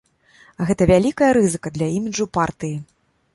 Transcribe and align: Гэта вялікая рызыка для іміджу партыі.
Гэта 0.69 0.87
вялікая 0.91 1.29
рызыка 1.39 1.73
для 1.77 1.91
іміджу 1.99 2.25
партыі. 2.39 2.73